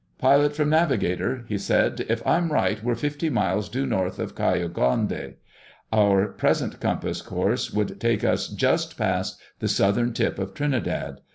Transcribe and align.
"Pilot 0.17 0.55
from 0.55 0.71
navigator," 0.71 1.45
he 1.47 1.59
said. 1.59 2.07
"If 2.09 2.25
I'm 2.25 2.51
right 2.51 2.83
we're 2.83 2.95
fifty 2.95 3.29
miles 3.29 3.69
due 3.69 3.85
north 3.85 4.17
of 4.17 4.33
Cayo 4.33 4.67
Grande. 4.67 5.35
Our 5.93 6.29
present 6.29 6.79
compass 6.79 7.21
course 7.21 7.71
would 7.71 7.99
take 8.01 8.23
us 8.23 8.47
just 8.47 8.97
past 8.97 9.39
the 9.59 9.67
southern 9.67 10.11
tip 10.13 10.39
of 10.39 10.55
Trinidad. 10.55 11.19